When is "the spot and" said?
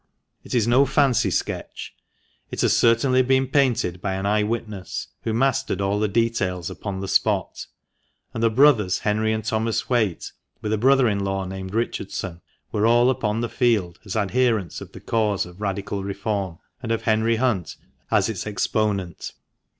7.01-8.41